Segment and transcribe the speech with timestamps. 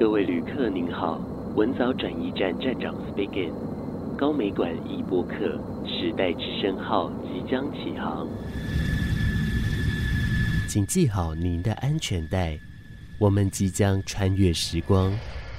[0.00, 1.20] 各位旅客您好，
[1.56, 3.52] 文藻转移站站长 speaking，
[4.16, 5.34] 高美馆一播客
[5.86, 8.26] 时代之声号即将起航，
[10.66, 12.58] 请系好您的安全带，
[13.18, 15.12] 我们即将穿越时光，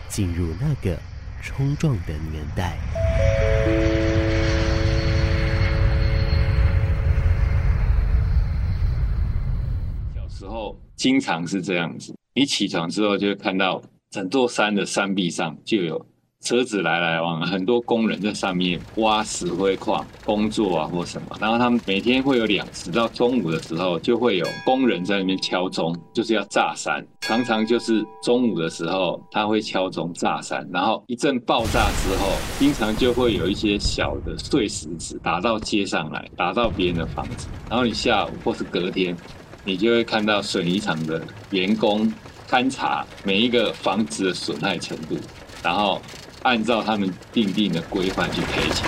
[0.07, 0.97] 进入那个
[1.43, 2.79] 冲撞的年代。
[10.15, 13.79] 小时候经常是这样子，你起床之后就会看到。
[14.11, 16.05] 整座山的山壁上就有
[16.41, 21.27] 车子来来往，很多工人在上面挖石灰矿工作啊，或什么。
[21.39, 27.05] 然后他们每天会有两次，到中午的时候就会有工人在那边敲钟，就是要炸山。
[27.21, 37.47] 常常就是中午的时候他会敲钟炸山，然后一阵爆炸之后，经常就会有一些小的碎石子打到街上来，打到别人的房子。
[37.69, 39.15] 然后你下午或是隔天，
[39.63, 42.11] 你就会看到水泥厂的员工。
[42.51, 45.15] 勘察每一个房子的损害程度，
[45.63, 46.01] 然后
[46.43, 48.85] 按照他们定定的规范去赔钱。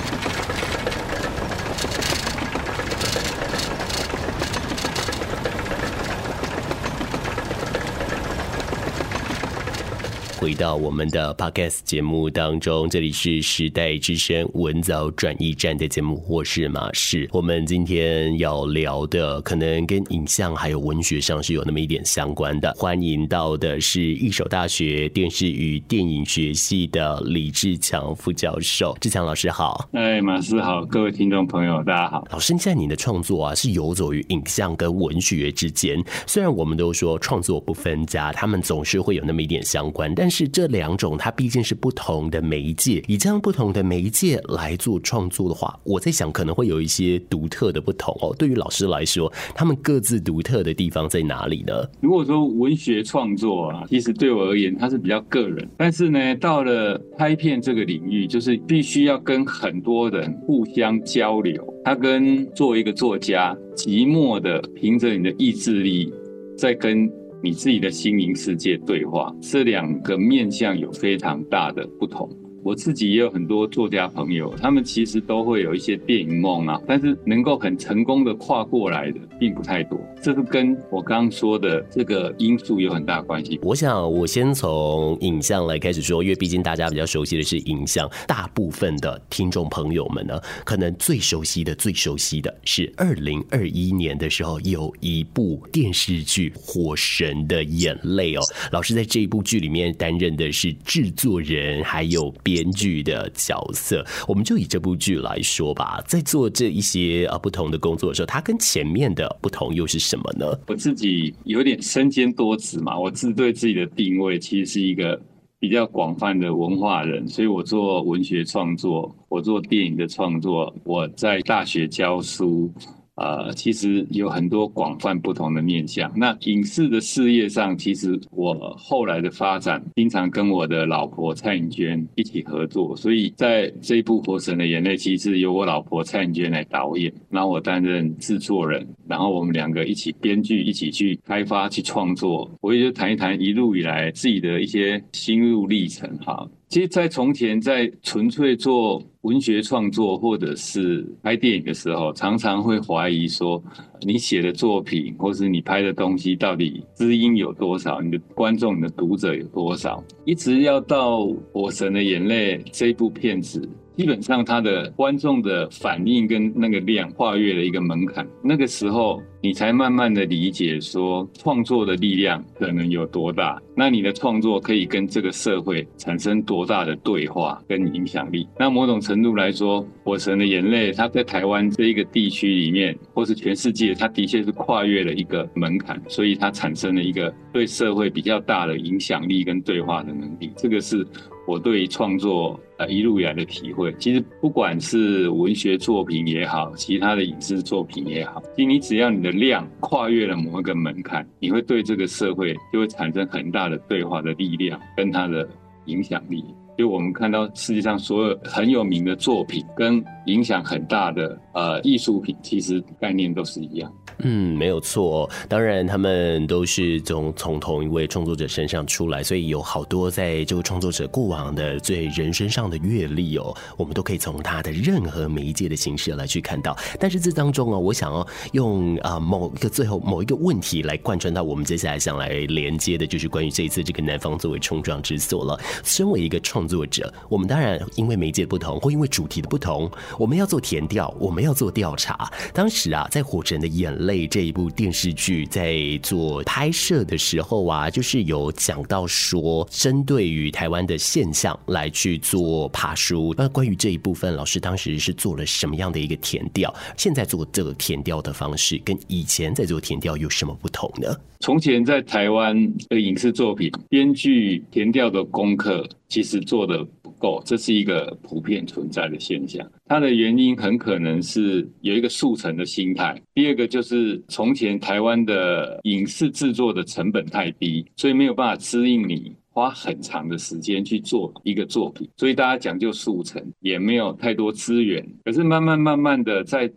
[10.44, 17.30] 回到我们的 Podcast 节目当中，这里是时代之声文藻转驿站的节目，我是马氏。
[17.31, 22.73] 我们今天要聊的，可能跟影像还有文学上是有那么一点相关的。
[22.75, 29.88] 欢迎到的是一手大学电视与电影学系的李志强副教授，志强老师好。
[29.94, 32.27] 哎，马氏好，各位听众朋友大家好。
[32.31, 36.03] 老师，现在你的创作啊，是游走于影像跟文学之间。
[36.27, 40.53] 虽然我们都说创作不分家，他们总是会有那么一点相关，但是。
[40.53, 43.03] 这两种，它毕竟是不同的媒介。
[43.08, 48.36] 以这样不同的媒介来做创作的话，我在想可能会有一些独特的不同哦。
[48.38, 51.73] 对于老师来说，他们各自独特的地方在哪里呢？
[52.02, 55.67] 如果说文学创作啊，其实对我而言，它是比较个人。
[55.76, 61.65] 但是呢，到了拍片这个领域，就是必须要跟很多人互相交流。
[61.83, 66.14] 他跟作为一个作家，寂寞的凭着你的意志力，
[66.55, 67.10] 在跟。
[67.43, 72.30] 你自己的心灵世界对话，这两个面向有非常大的不同。
[72.64, 80.00] 我自己也有很多作家朋友，他们其实都会有一些电影梦啊，但是能够很成功的跨过来的并不太多。
[80.22, 83.60] 这是跟我刚刚说的这个因素有很大关系。
[83.64, 102.52] 我想我先从影像来开始说，因为毕竟大家比较熟悉的是影像，大部分的听众朋友们呢，可能最熟悉的、最熟悉的是二零二一年的时候有一部电视剧《火神的眼泪》哦，老师在这一部剧里面担任的是制作人，还有编。
[102.53, 105.99] 编剧的角色，我们就以这部剧来说吧。
[106.08, 110.45] 在做这一些呃不同的工作的时候，它跟前面的不同又是什么呢？
[110.67, 115.19] 我自己有点身兼多职嘛，我自对自己的定位其实是一个
[115.58, 122.71] 比较广泛的文化人，所以我做文学创作，我做电影的创作，我在大学教书。
[123.16, 126.12] 呃，其实有很多广泛不同的面向。
[126.16, 132.96] 那影视的事业上，其实我后来的发展，经常跟我的老婆蔡颖娟一起合作。
[132.96, 142.50] 所以在这一部《火神的眼泪》，其实由我老婆蔡颖娟来导演，然后我担任制作人，然后我们两个一起编剧，一起去开发、去创作。
[142.62, 146.50] 我也就谈一谈一路以来自己的一些心路历程哈。
[146.74, 153.63] 其实，在从前，在纯粹做文学创作或者是拍电影的时候，常常会怀疑说，
[154.01, 158.01] 你写的作品或是你拍的东西，到底知音有多少？
[158.01, 160.04] 你的观众、你的读者有多少？
[160.25, 161.19] 一直要到
[161.51, 163.62] 《火神的眼泪》这部片子。
[163.95, 178.48] 基本上，他的观众的反应跟那个量跨越了一个门槛，那个时候你才慢慢的理解说，创作的力量可能有多大，那你的创作可以跟这个社会产生多大的对话跟影响力。
[178.57, 190.51] 那某种程度来说，《火神的眼泪》它在台湾这一个地区里面，或是全世界，它的确是跨越了一个门槛，所以它产生了一个对社会比较大的影响力跟对话的能力。
[190.57, 191.06] 这个是。
[191.45, 205.48] 我对创作呃一路以来的体会，其实不管是文学作品也好，其他的影视作品也好，其实你只要你的量跨越了某一个门槛，你会对这个社会就会产生很大的对话的力量跟它的
[205.86, 206.44] 影响力。
[206.75, 213.94] 就我们看到世界上所有很有名的作品跟影响很大的呃艺术品，其实概念都是一样。
[214.19, 215.30] 嗯，没有错。
[215.50, 226.77] 当然，他们都是从从同一位创作者身上出来，所以有好多在这个创作者过往的最人生上的阅历哦，我们都可以从他的任何媒介的形式来去看到。
[227.00, 235.59] 但是这当中啊，我想要用啊某一个最后某一个问题来贯穿到我们接下来想来连接的，就是关于这一次这个南方作为冲撞之所了。
[235.83, 242.31] 身为一个创作者，我们当然因为媒介不同，或因为主题的不同，我们要做填调，我们要做调查。
[242.54, 253.33] 当时啊，在《火神的眼泪》这一部电视剧在做拍摄的时候啊，就是有讲到说，针对于台湾的现象来去做爬梳。
[253.38, 256.73] 那关于这一部分，老师当时是做了什么样的一个填调？
[256.97, 261.15] 现在做这个填调的方式，跟以前在做填调有什么不同呢？
[261.39, 262.56] 从前在台湾
[262.89, 266.85] 的影视作品，编剧填调的功课其实做的
[267.23, 269.65] 够，这是一个普遍存在的现象。
[269.85, 285.07] 它的原因很可能是有一个速成的心态，第二个就是从前台湾的影视制作的成本太低，所以没有办法支应你花很长的时间去做一个作品，所以大家讲究速成，也没有太多资源。
[285.23, 286.69] 可是慢慢慢慢的，在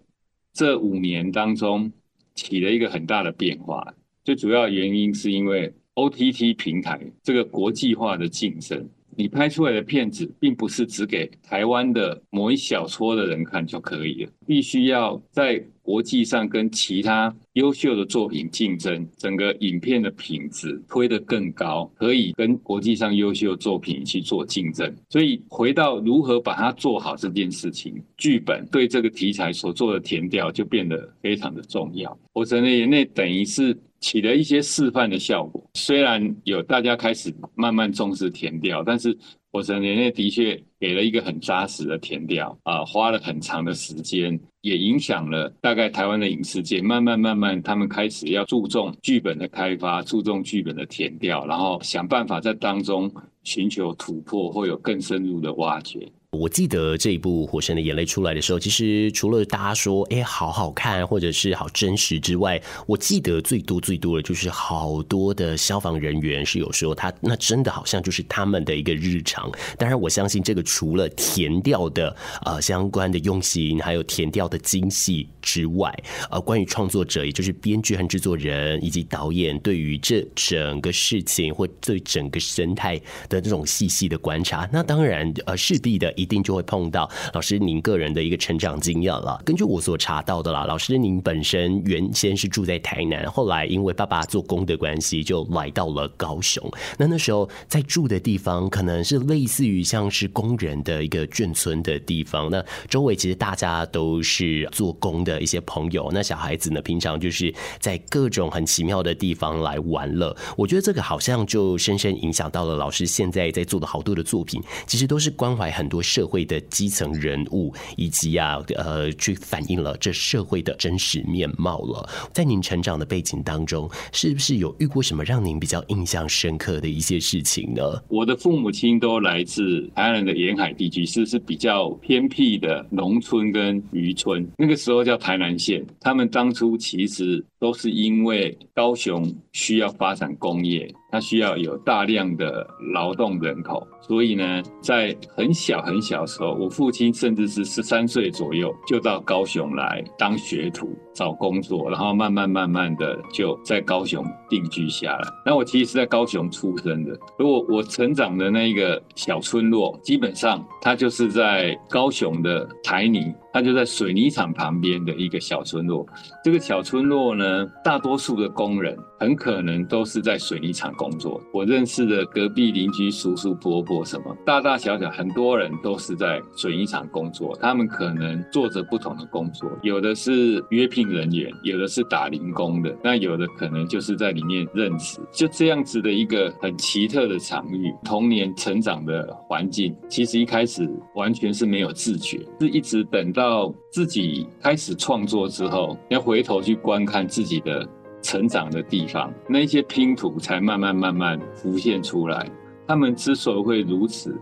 [0.53, 1.91] 这五年当中，
[2.37, 3.93] 起了一个很大的变化。
[4.25, 24.93] 最主要原因是因为 OTT 平台这个国际化的竞争，你拍出来的片子并不是只给台湾的某一小撮的人看就可以了，必须要在国际上跟其他优秀的作品竞争，整个影片的品质推得更高，可以跟国际上优秀的作品去做竞争。
[25.09, 32.19] 所以回到如何把它做好这件事情，剧本对这个题材所做的填调就变得非常的重要。
[32.33, 33.77] 我在那那等于是。
[34.01, 39.17] 起了一些示范的效果，虽然有大家开始慢慢重视田调，但是
[39.51, 53.11] 火神的眼泪的确给了一个很扎实的田调啊，花了很长的时间，也影响了大概台湾的影视界，慢慢慢慢他们开始要注重剧本的开发，注重剧本的填调，然后想办法在当中
[53.45, 56.07] 寻求突破，或有更深入的挖掘。
[56.33, 69.51] 我记得这一部《火神的眼泪》出来的时候，其实除了大家说“哎，好好看”或者是好真实之外，我记得最多最多的就是好多的消防人员是有说他那真的好像就是他们的一个日常。
[69.79, 72.15] 当然，我相信这个除了填掉的
[72.45, 75.95] 呃相关的用心，还有填掉的精细之外，
[76.31, 86.27] 呃，关于创作者，也就是编剧和制作人以及导演对于这整个事情或对整个生态的这种细细的观察，那当然呃势必的一。
[86.27, 89.41] 定就会碰到老师您个人的一个成长经验了。
[89.45, 96.69] 根据我所查到的啦，老师您本身原先是住在台南，后来因为爸爸做工的关系，就来到了高雄。
[96.99, 102.51] 那那时候在住的地方，可能是类似于像是工人的一个眷村的地方。
[102.51, 106.11] 那周围其实大家都是做工的一些朋友。
[106.13, 110.37] 那小孩子呢，平常就是在各种很奇妙的地方来玩乐。
[110.57, 116.03] 我觉得这个好像就深深影响到了老师现在在做的好多的作品，其实都是关怀很多。
[116.07, 122.09] 社会的基层人物，以及啊，呃，去反映了这社会的真实面貌了。
[122.33, 127.83] 在您成长的背景当中，是不是有遇过什么让您比较印象深刻的一些事情呢？
[128.09, 135.85] 我的父母亲都来自台南的沿海地区，是是比较偏僻的农村跟渔村，那个时候叫台南县。
[136.01, 140.89] 他们当初其实都是因为高雄需要发展工业。
[141.11, 155.29] 它需要有大量的劳动人口，所以呢，在很小很小时候，我父亲甚至是十三岁左右就到高雄来当学徒找工作，然后慢慢慢慢的就在高雄定居下来。
[155.47, 163.35] 那我其实是在高雄出生的，如果我成长的那一个小村落，基本上它就是在高雄的台泥。
[163.57, 166.07] 它就在水泥厂旁边的一个小村落。
[166.45, 171.41] 这个小村落呢，大多数的工人很可能都是在水泥厂工作。
[171.53, 177.57] 我认识的隔壁邻居叔叔伯伯什么，大大小小很多人都是在水泥厂工作。
[177.61, 185.21] 他们可能做着不同的工作，有的是约聘人员，有的是打零工的，那有的可能就是在里面任职。
[185.31, 193.33] 就这样子的一个很奇特的场域，童年成长的环境，其实一开始完全是没有自觉，是一直等。
[193.37, 197.87] 到自己开始创作之后，要回头去观看自己的
[198.27, 202.51] 成长的地方，那些拼图才慢慢慢慢浮现出来。
[202.85, 204.37] 他们之所以会如此，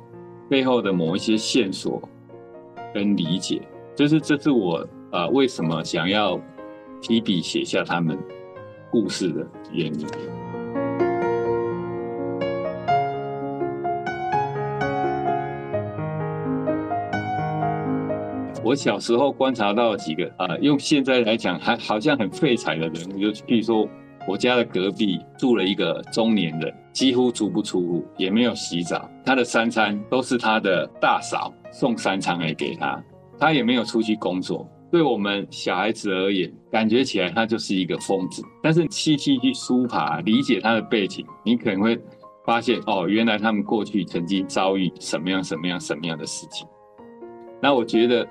[0.48, 2.00] 背后的某一些线索
[2.94, 3.60] 跟理解，
[3.94, 6.40] 就是这是我啊、为什么想要
[7.02, 8.18] 提笔写下他们
[8.90, 10.06] 故事的原因。
[18.64, 23.86] 我小时候观察到几个啊、用现在来讲还好像很废柴的人物，就譬如说
[24.26, 32.98] 我家的隔壁住了一个中年人，几乎足不出户，也没有洗澡，他的三餐都是他的大嫂送三餐来给他，
[33.38, 34.66] 他也没有出去工作。
[34.90, 38.42] 对我们小孩子而言，感觉起来他就是一个疯子。
[38.62, 42.00] 但是细细去梳爬，理解他的背景，你可能会
[42.46, 46.66] 发现哦，原来他们过去曾经遭遇什么样、什么样、什么样的事情。
[47.60, 48.26] 那我觉得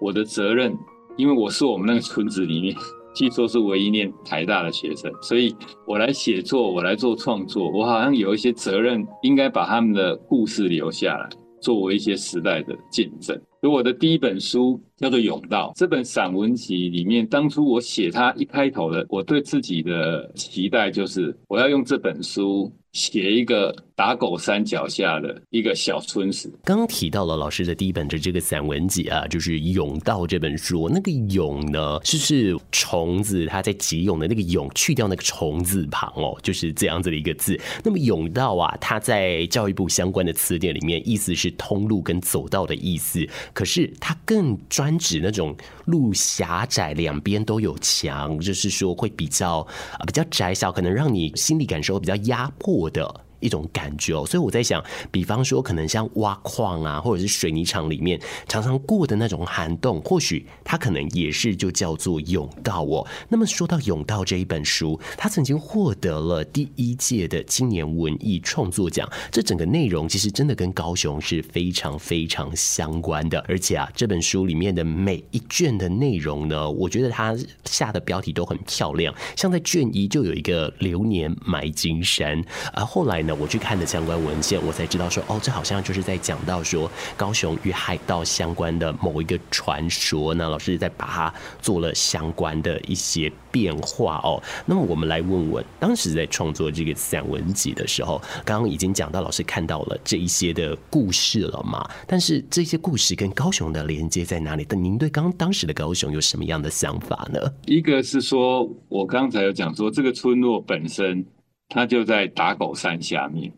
[0.00, 0.76] 我的责任，
[1.16, 2.74] 因为我是我们那个村子里面，
[3.14, 5.54] 据说是唯一念台大的学生，所以
[5.86, 11.28] 我来写作，我来做创作，我好像有一些责任，应该把他们的故事留下来，
[11.60, 13.40] 作为一些时代的见证。
[13.60, 22.72] 所以我的第一本书叫做《甬道》，这本散文集里面，当初我写它一开头的，我对自己的期待就是，我要用这本书。
[22.92, 26.48] 写一个打狗山脚下的一个小村子。
[26.62, 30.88] 刚提到了老师的第一本的这个散文集啊，就是《甬道》这本书。
[30.88, 37.58] 那个“甬”呢，就是虫子，它在集蛹的那个“蛹”，去掉那个虫字旁哦，就是这样子的一个字。
[37.82, 43.28] 那么“甬道”啊，它在教育部相关的词典里面，意思是通路跟走道的意思。
[43.52, 49.66] 可是它更专指那种路狭窄，两边都有墙，就是说会比较
[49.98, 63.06] 啊比较窄小，可能让你心理感受比较压迫的一种感觉哦，所以我在想，比方说，可能像挖矿啊，或者是水泥厂里面常常过的那种涵洞，或许它可能也是就叫做甬道哦。
[63.28, 69.08] 那么说到甬道这一本书，它曾经获得了第一届的青年文艺创作奖。
[69.30, 82.42] 这整个内容其实真的跟高雄是非常非常相关的，而且啊，这本书里面的每一卷的内容呢，我觉得它下的标题都很漂亮，像在卷一就有一个流年埋金山，
[82.72, 83.27] 而后来呢。
[83.36, 90.48] 我去看的相关文献，我才知道说，哦，这好像就是在讲到说高雄与海盗相关的某一个传说那。
[90.48, 94.42] 老师在把它做了相关的一些变化哦。
[94.64, 101.86] 那么我们来问问，当时在创作这个散文集的时候，刚刚已经讲到老师看到了这一些的故事了嘛？
[102.06, 104.64] 但是这些故事跟高雄的连接在哪里？
[104.66, 107.38] 但您对刚当时的高雄有什么样的想法呢？
[107.66, 111.22] 一个是说，我刚才有讲说这个村落本身。
[111.68, 113.52] 它就在打狗山下面，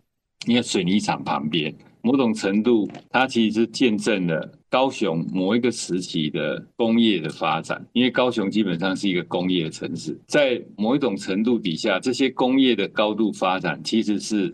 [0.47, 7.85] 因为水泥厂旁边，某种程度，它其实是见证了高雄某一个时期的工业的发展。
[7.93, 14.51] 因为高雄基本上是一个工业城市，在某一种程度底下，这些工业的高度发展，其实是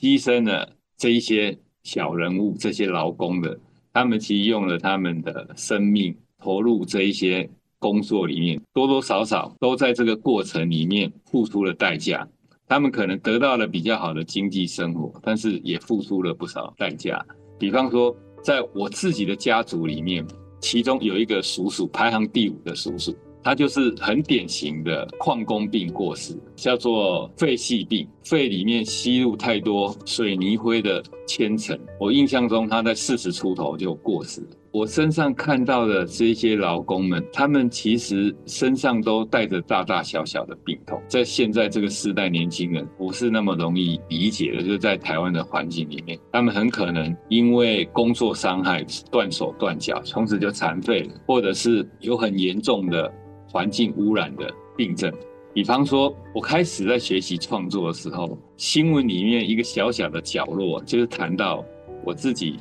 [0.00, 3.58] 牺牲了这一些小人物、这些劳工的，
[3.92, 12.26] 他们其实用了他们的生命投入这一些工作里面，多多少少都在这个过程里面付出了代价。
[12.68, 17.24] 他们可能得到了比较好的经济生活，但是也付出了不少代价。
[17.58, 20.26] 比方说，在我自己的家族里面，
[20.60, 31.80] 其中有一个叔叔排行第五的叔叔，他就是很典型的矿工病过世，叫做废矽病，肺里面吸入太多水泥灰的铅尘。
[31.98, 34.48] 我印象中他在四十出头就过世了。
[34.70, 41.00] 我身上看到的这些劳工们，他们其实身上都带着大大小小的病痛。
[41.08, 53.10] 在现在这个时代，年轻人不是那么容易理解的，就是在台湾的环境里面，他们很可能因为工作伤害断手断脚，从此就残废了，或者是有很严重的
[53.50, 55.10] 环境污染的病症。
[55.54, 61.64] 比方说，我开始在学习创作的时候，新闻里面一个小小的角落，就是谈到
[62.04, 62.58] 我自己。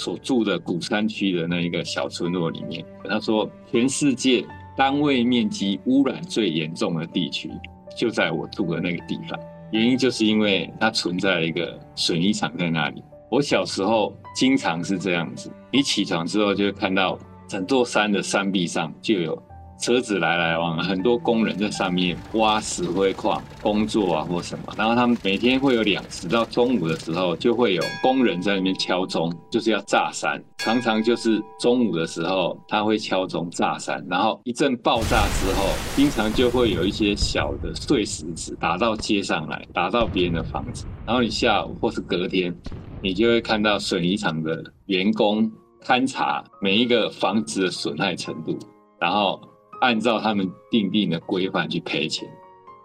[0.00, 4.42] 所住的古山区的那一个小村落里面，他说，全世界
[4.74, 7.50] 单位面积污染最严重的地区
[7.94, 9.38] 就在我住的那个地方。
[9.72, 13.04] 原因就是因为它存在一个水泥厂在那里。
[13.30, 19.42] 我小时候经常是这样子，你起床之后就会看到整座山的山壁上就有。
[19.80, 24.74] 车子来来往，很多工人在上面挖石灰矿工作啊，或什么。
[24.76, 30.42] 然后他们每天会有两次，到中午的时候就会有工人在那边敲钟，就是要炸山。
[30.58, 35.64] 常常就是中午的时候他会敲钟炸山，然后一阵爆炸之后，
[35.96, 40.84] 经常就会有一些小的碎石子打到街上来，打到别人的房子。
[41.06, 42.54] 然后你下午或是隔天，
[43.02, 45.50] 你就会看到水泥厂的员工
[45.86, 48.58] 勘察每一个房子的损害程度，
[49.00, 49.40] 然后。
[49.80, 52.28] 按照他们定定的规范去赔钱，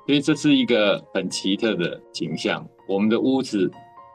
[0.06, 2.66] 所以这是一个很奇特的景象。
[2.88, 3.70] 我们的屋子、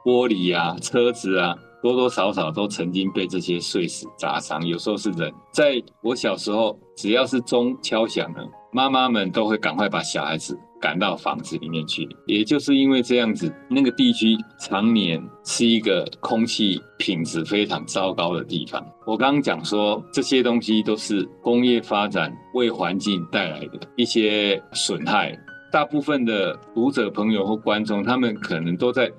[0.04, 4.66] 玻璃啊、车子啊，多多少少都曾经被这些碎石砸伤。
[4.66, 5.32] 有时候是人。
[5.52, 12.08] 在我小时候，只要是钟敲响了，妈妈们都会赶快把小孩子赶到房子里面去。
[12.26, 18.84] 也就是因为这样子，那个地区常年是一个空气品质非常糟糕的地方。
[19.06, 25.38] 我刚刚讲说，这些东西都是工业发展为环境带来的一些损害。
[25.72, 29.10] 大部分的读者朋友或观众，他们可能都在。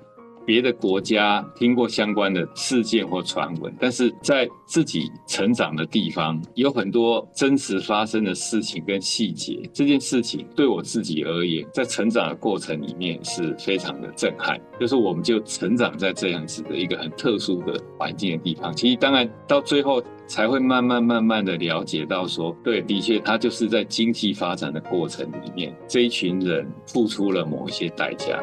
[0.44, 9.60] 别的国家听过相关的事件或传闻，但是在自己成长的地方，有很多真实发生的事情跟细节。
[9.72, 14.60] 这件事情对我自己而言，在成长的过程里面是非常的震撼。
[14.80, 18.74] 就是我们就成长在这样子的一个很特殊的环境的地方。
[18.74, 28.42] 其实当然到最后才会慢慢慢慢的了解到说，对，的确他就是在经济发展的过程里面，这一群人付出了某一些代价。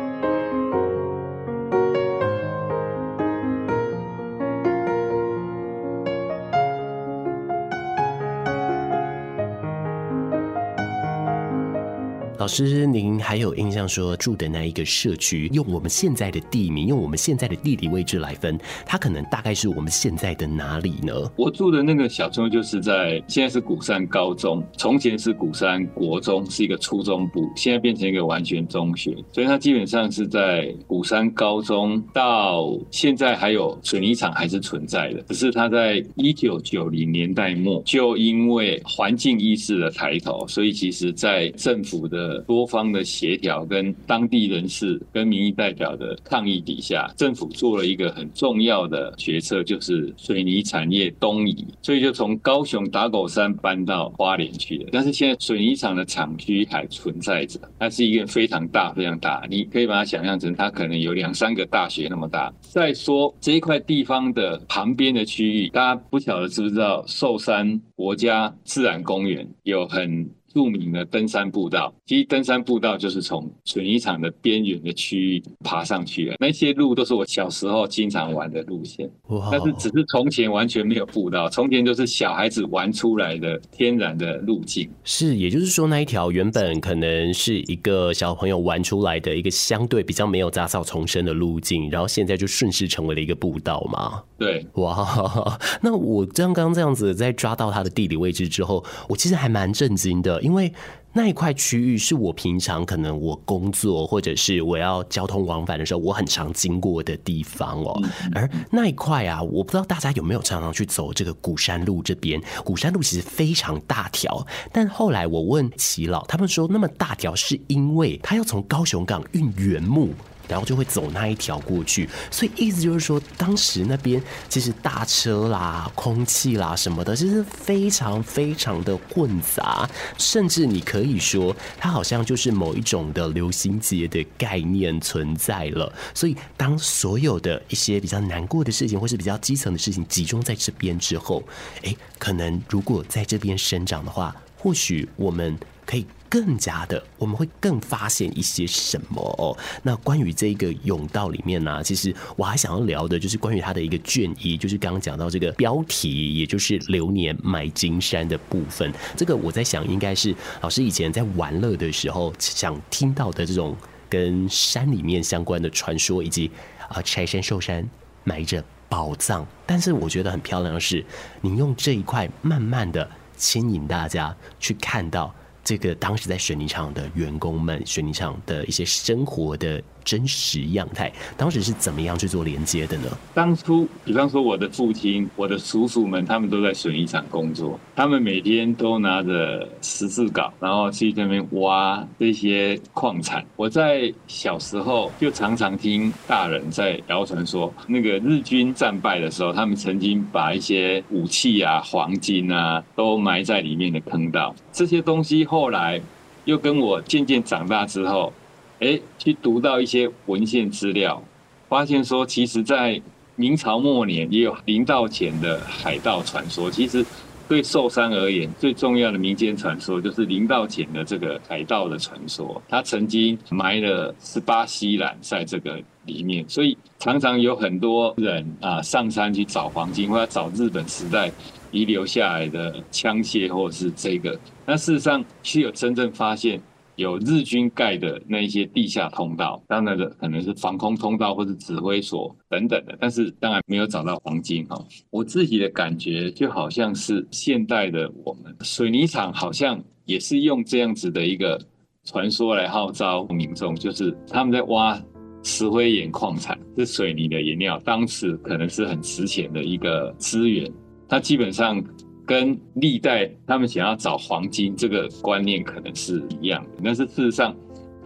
[12.40, 21.14] 老师，您还有印象说住的那一个社区，用我们现在的地名，用我们现在的地理位置来分，它可能大概是我们现在的哪里呢？
[21.36, 54.90] 我住的那个小村就是在现在是鼓山高中，从前是鼓山国中，是一个初中部，现在变成一个完全中学，所以它基本上是在鼓山高中到现在还有水泥厂还是存在的，只是它在一九九零年代末就因为环境意识的抬头，所以其实在政府的多方的协调跟当地人士跟民意代表的抗议底下，政府做了一个很重要的决策，就是水泥产业东移，所以就从高雄打狗山搬到花莲去了。
[54.92, 62.54] 但是现在水泥厂的厂区还存在着，它是一个非常大、非常大，你可以把它想象成它可能有两三个大学那么大。
[62.62, 70.30] 再说这一块地方的旁边的区域，大家不晓得知不知道寿山国家自然公园有很。
[70.54, 76.36] 著名的登山步道，其实登山步道就是从水泥厂的边缘的区域爬上去的。
[76.40, 79.10] 那些路都是我小时候经常玩的路线，
[79.52, 84.90] 但是只是从前完全没有步道，从前就是小孩子玩出来的天然的路径。
[85.04, 94.24] 是，也就是说那一条原本可能是一个小朋友玩出来的一个相对比较没有杂草丛生的路径，然后现在就顺势成为了一个步道嘛。
[94.38, 95.06] 对，哇，
[95.82, 100.39] 那我刚刚这样子在抓到它的地理位置之后，我其实还蛮震惊的。
[100.42, 100.72] 因为
[101.12, 108.00] 那一块区域是我平常可能我工作或者是我要交通往返的时候，我很常经过的地方哦。
[108.34, 112.40] 而那一块啊，我不知道大家有没有常常去走这个古山路这边。
[112.64, 120.14] 古山路其实非常大条，但后来我问齐老，他们说那么大条是因为他要从高雄港运原木。
[120.50, 135.94] 然后就会走那一条过去，所以意思就是说，当时那边其实大车啦、空气啦什么的，其实非常非常的混杂，甚至你可以说，它好像就是某一种的流行节的概念存在了。
[136.14, 141.44] 所以，当所有的一些比较难过的事情，或是比较基层的事情集中在这边之后，
[141.84, 146.06] 诶，可能如果在这边生长的话，或许我们可以。
[146.30, 149.58] 更加的，我们会更发现一些什么哦。
[149.82, 158.94] 那关于这个甬道里面呢、其实我还想要聊的就是关于它的一个卷一，就是刚刚讲到这个标题，也就是流年埋金山的部分。
[159.18, 163.76] 这个我在想，应该是老师以前在玩乐的时候想听到的这种
[164.08, 166.52] 跟山里面相关的传说，以及
[166.90, 167.84] 啊柴山寿山
[168.24, 169.44] 埋着宝藏。
[169.66, 171.04] 但是我觉得很漂亮的是，
[171.42, 175.34] 您用这一块慢慢的牵引大家去看到。
[175.70, 179.80] 这个当时在水泥厂的员工们，水泥厂的一些生活的。
[180.04, 183.08] 真实样态，当时是怎么样去做连接的呢？
[183.34, 193.46] 当初，比方说我的父亲、我的叔叔们，他们都在水泥厂工作，他们每天都拿着十字镐，然后去那边挖这些矿产。
[193.56, 204.56] 我在小时候就常常听大人在谣传说，那个日军战败的时候，他们曾经把一些武器啊、黄金啊都埋在里面的坑道。
[204.72, 206.02] 这些东西后来
[206.46, 208.34] 又跟我渐渐长大之后。
[208.80, 211.22] 哎，去读到一些文献资料，
[211.68, 213.02] 发现说，其实，在
[213.36, 216.72] 明朝末年也有林道潜的海盗传说。
[216.72, 217.06] 其实，
[217.48, 222.62] 对寿山而言，最重要的民间传说就是林道潜的这个海盗的传说。
[222.70, 231.30] 他曾经埋了十八西兰在这个里面，所以常常有很多人啊上山去找黄金，或者找日本时代
[231.72, 234.40] 遗留下来的枪械，或者是这个。
[234.66, 236.62] 那事实上，是有真正发现。
[237.00, 244.78] 有日军盖的那一些地下通道，当然的可能是防空通道或者指挥所等等的，但是当然没有找到黄金哈。
[245.10, 251.60] 我自己的感觉就好像是现代的我们水泥厂好像也是用这样子的一个
[252.04, 255.02] 传说来号召民众，就是他们在挖。
[255.42, 260.70] 石灰岩矿产是水泥的原料，当时可能是很值钱的一个资源。
[261.08, 261.82] 它基本上
[262.30, 267.56] 跟历代他们想要找黄金这个观念可能是一样的，但是事实上，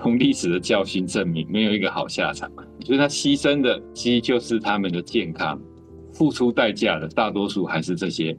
[0.01, 2.49] 从历史的教训证明，没有一个好下场。
[2.85, 5.59] 所以他牺牲的其实就是他们的健康，
[6.13, 8.33] 付出代价的大多数还是这些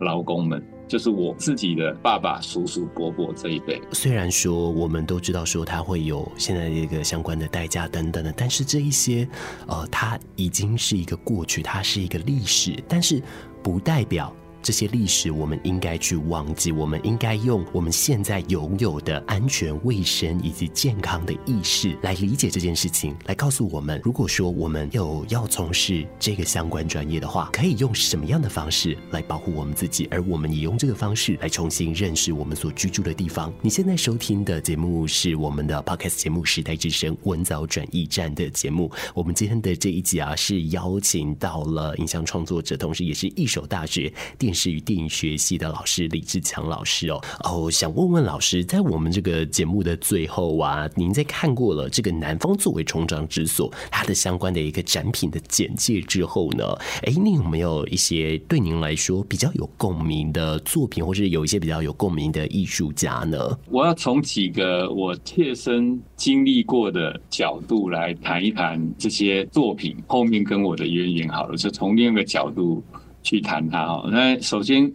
[0.00, 0.66] 劳工们。
[0.88, 3.78] 就是我自己的爸爸、叔叔、伯伯这一辈。
[3.92, 9.28] 虽然说我们都知道说他会有现在的一个相关的代价等等的，但是这一些，
[9.66, 13.22] 呃，它已经是一个过去，它是一个历史，但是
[13.62, 14.34] 不代表。
[14.66, 16.72] 这些历史，我们应该去忘记。
[16.72, 30.08] 我们应该用我们现在拥有的安全、卫生以及健康的意识来理解这件事情，来告诉我们：如果说我们有要从事这个相关专业的话，可以用什么样的方式来保护我们自己？
[30.10, 33.54] 而我们也用这个方式来重新认识我们所居住的地方。
[33.62, 38.90] 你现在收听的节目是我们的 Podcast 节目《时代之声·文藻转驿站》的节目。
[39.14, 56.64] 我们今天的这一集啊，是邀请到了影像创作者，同时也是义守大学电是与电影学系的老师李志强老师哦哦，想问问老师，在我们这个节目的最后啊，您在看过了这个南方作为成长之所它的相关的一个展品的简介之后呢，
[57.02, 63.36] 哎，您有没有一些对您来说比较有共鸣的作品，或是有一些比较有共鸣的艺术家呢？
[63.70, 71.28] 我要从几个我切身经历过的角度来谈一谈这些作品后面跟我的渊源。
[71.28, 72.82] 好了，就从另一个角度。
[73.26, 74.08] 去谈他哦。
[74.08, 74.90] 那首先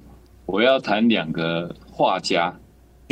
[0.46, 2.61] 我要谈两个画家。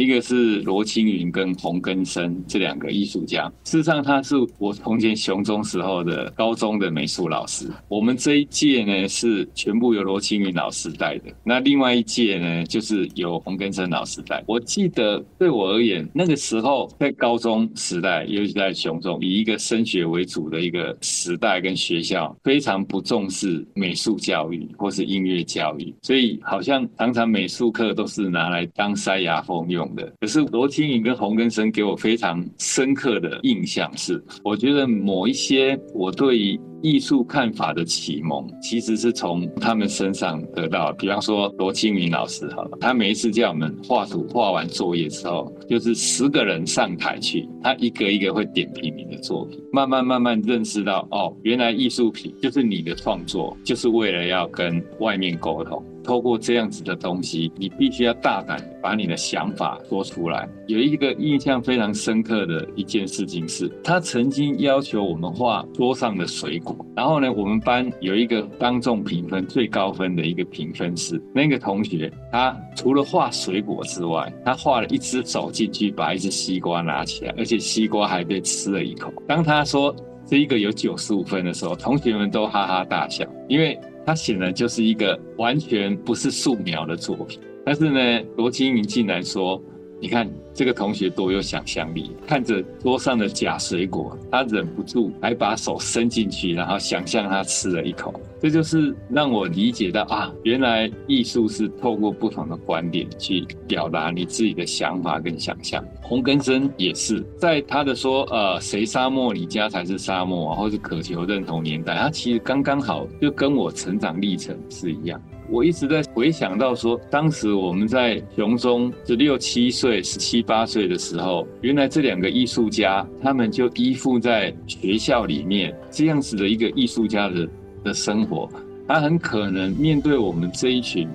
[0.04, 7.70] 一个是罗青云跟洪根生这两个艺术家，事实上他是我从前雄中时候的高中的美术老师。
[7.90, 14.42] 我们这一届呢是全部由罗青云老师带的，那另外一届呢就是由洪根生老师带。
[14.48, 29.89] 我记得对我而言，那个时候在高中时代，尤其在雄中，以一个升学为主的一个时代跟学校，非常不重视美术教育或是音乐教育，所以好像常常美术课都是拿来当塞牙缝用。
[30.20, 40.94] 可是罗青云跟洪根生给我非常深刻的印象是，我觉得某一些我对于艺术看法的启蒙，其实是从他们身上得到。
[40.94, 55.84] 比方说罗青云老师好了，他每一次叫我们画图，画完作业之后，就是十个人上台去，他一个一个会点评你的作品，慢慢慢慢认识到哦，原来艺术品就是你的创作，就是为了要跟外面沟通。
[56.10, 60.50] 透过这样子的东西，你必须要大胆把你的想法说出来。
[60.66, 79.14] 有一个印象非常深刻的一件事情是，他曾经要求我们画桌上的水果，然后呢，我们班有一个当众评分最高分的一个评分是那个同学，他除了画水果之外，他画了一只手进去，把一只西瓜拿起来，而且西瓜还被吃了一口。
[79.28, 79.96] 当他说
[80.26, 83.80] 这一个有九十五分的时候，同学们都哈哈大笑，因为。
[84.10, 89.62] 他显然就是一个完全不是素描的作品，但是呢，罗青云竟然说
[90.02, 105.84] ：“你看这个同学多有想象力，看着桌上的假水果，他忍不住还把手伸进去，然后想象他吃了一口。”这就是让我理解到啊，原来艺术是透过不同的观点去表达你自己的想法跟想象。
[106.02, 115.22] 洪根生也是在他的说，呃，谁沙漠你家才是沙漠，或是渴求认同年代，他其实刚刚好就跟我成长历程是一样。
[115.50, 127.48] 我一直在回想到说，当时我们在熊中十六七岁、十七八岁的时候，原来这两个艺术家，他们就依附在学校里面这样子的一个艺术家的。
[127.82, 128.50] 的生活，
[128.86, 131.08] 他很可能面对我们这一群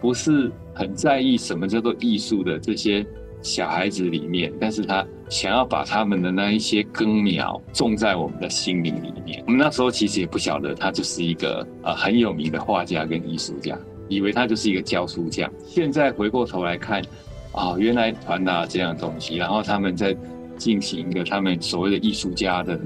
[0.00, 3.04] 不是很在意什么叫做艺术的这些
[3.44, 9.44] 小孩子里面，但是他想要把他们的那一些根苗种在我们的心灵里面。
[9.46, 13.78] 我们那时候其实也不晓得他就是一个呃很有名的画家跟艺术家，
[14.08, 15.48] 以为他就是一个教书匠。
[15.66, 17.02] 现在回过头来看，
[17.52, 20.16] 啊、哦，原来传达这样的东西，然后他们在
[20.56, 22.80] 进行一个他们所谓的艺术家的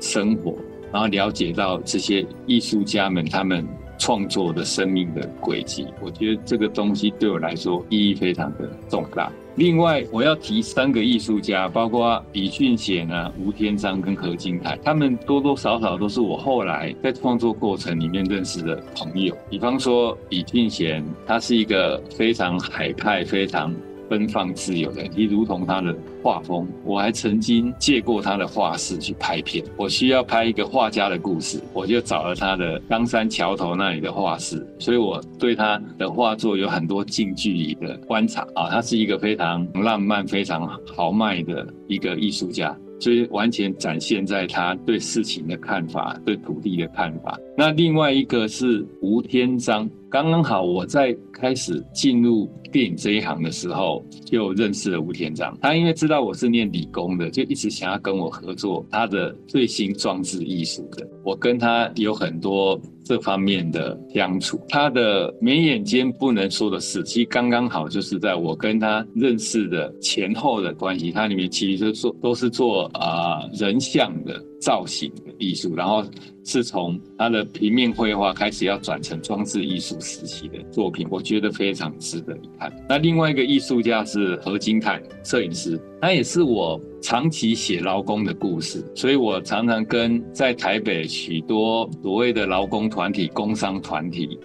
[0.00, 0.56] 生活。
[0.92, 3.66] 然后了解到这些艺术家们他们
[3.98, 9.32] 创作的生命的轨迹，我觉得这个东西对我来说意义非常的重大。
[9.56, 19.32] 另外，我要提三个艺术家，包括李俊贤啊、吴天章跟何金凯，他们多多少少都是我后来在创作过程里面认识的朋友。
[19.48, 23.72] 比方说，李俊贤，他是一个非常海派、非常
[24.08, 26.66] 奔放自由的，你如同他的画风。
[26.84, 29.64] 我还曾经借过他的画室去拍片。
[29.76, 34.66] 我需要拍一个画家的故事，我就找了他的冈山桥头那里的画室。
[34.78, 38.68] 所以我对他的画作有很多近距离的观察啊。
[38.70, 42.76] 他是一个非常浪漫、非常豪迈的一个艺术家。
[43.00, 47.38] 所以完全展现在他对事情的看法，对土地的看法。
[47.56, 55.56] 那另外一个是吴天章，刚刚好我在开始进入电影这一行的时候，就认识了吴天章。
[55.60, 61.06] 他因为知道我是念理工的，就一直想要跟我合作他的最新装置艺术的。
[61.22, 64.60] 我跟他有很多这方面的相处。
[64.68, 71.12] 他的眉眼间不能说的事，其实刚刚好就是在我跟他认识的前后的关系。
[71.12, 76.04] 他里面其实做都是做啊、人像的造型的艺术，然后。
[76.46, 82.70] 是从他的平面绘画开始，要转成装置艺术时期的作品，我觉得非常值得一看。
[82.86, 94.38] 那另外一个艺术家是何金泰，摄影师，他也是我长期写劳工的故事，所以我常常跟在台北许多所谓的劳工团体、工商团体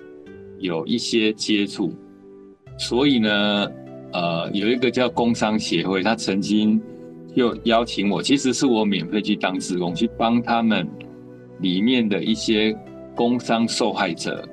[0.59, 1.93] 有一些接触。
[2.77, 3.67] 所以呢，
[4.13, 6.81] 呃，有一个叫工商协会，他曾经
[7.39, 10.85] 就邀请我，其实是我免费去当职工，去帮他们。
[11.61, 12.73] 里面的一些
[13.13, 14.47] 工伤受害者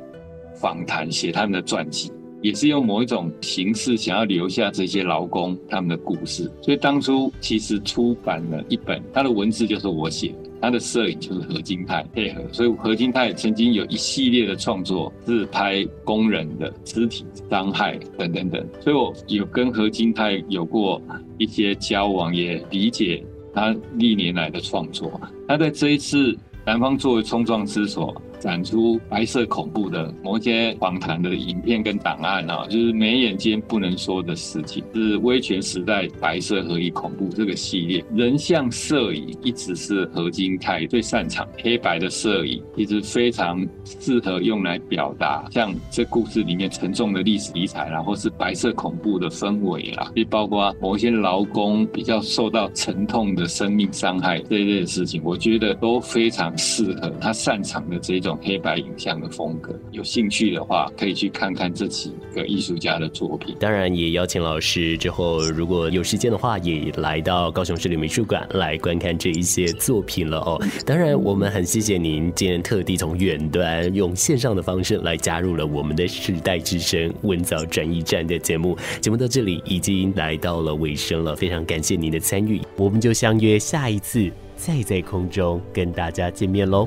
[0.57, 2.11] 访谈，写他们的传记，
[2.42, 6.51] 也是用某一种形式想要留下这些劳工他们的故事。
[6.61, 12.42] 所以当初其实出版了一本，他的文字就是我写的，他的摄影就是何金泰配合。
[12.52, 18.66] 所以何金泰曾经有一系列的创作，自拍工人的肢体伤害等等等。
[18.80, 21.00] 所以我有跟何金泰有过
[21.38, 25.20] 一些交往，也理解他历年来的创作。
[25.48, 26.36] 他在这一次。
[26.68, 38.05] 南方作为冲撞之所，展出白色恐怖的某些访谈的影片跟档案啊，就是眉眼间不能说的事情，是威权时代白色合一恐怖这个系列。
[38.14, 58.38] 人像摄影一直是何金泰最擅长，黑白的摄影一直非常适合用来表达像这故事里面沉重的历史题材啦，或是白色恐怖的氛围啦，也包括某一些劳工比较受到沉痛的生命伤害这一类的事情，我觉得都非常适合他擅长的这种。
[58.46, 63.56] 黑白影像的风格，有兴趣的话可以去看看这几个艺术家的作品。
[63.58, 70.62] 当然，也邀请老师之后如果有时间的话，也来到高雄市立美术馆来观看这一些作品了哦。
[70.84, 78.76] 当然，我们很谢谢您今天特地从远端用线上的方式来加入了我们的时代之声文藻转移站的节目。
[79.00, 86.86] 节目到这里已经来到了尾声了，非常感谢您的参与，我们就相约下一次再在空中跟大家见面喽。